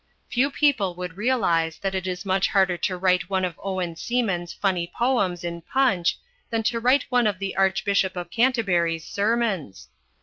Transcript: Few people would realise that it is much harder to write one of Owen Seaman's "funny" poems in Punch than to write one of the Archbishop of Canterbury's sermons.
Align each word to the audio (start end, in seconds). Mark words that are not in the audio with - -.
Few 0.31 0.49
people 0.49 0.95
would 0.95 1.15
realise 1.15 1.77
that 1.77 1.93
it 1.93 2.07
is 2.07 2.25
much 2.25 2.47
harder 2.47 2.75
to 2.75 2.97
write 2.97 3.29
one 3.29 3.45
of 3.45 3.59
Owen 3.63 3.95
Seaman's 3.95 4.51
"funny" 4.51 4.91
poems 4.97 5.43
in 5.43 5.61
Punch 5.61 6.17
than 6.49 6.63
to 6.63 6.79
write 6.79 7.05
one 7.09 7.27
of 7.27 7.37
the 7.37 7.55
Archbishop 7.55 8.15
of 8.15 8.31
Canterbury's 8.31 9.05
sermons. 9.05 9.89